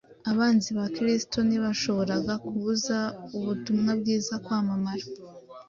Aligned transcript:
Abanzi 0.31 0.69
ba 0.77 0.85
Kristo 0.95 1.37
ntibashoboraga 1.47 2.33
kubuza 2.43 2.97
ubutumwa 3.37 3.91
bwiza 3.99 4.33
kwamamara, 4.43 5.05